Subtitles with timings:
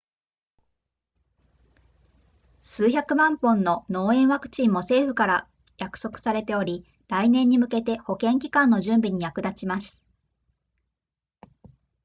[2.63, 10.03] 数百万本の脳炎ワクチンも政府から約束されており来年に向けて保健機関の準備に役立ちます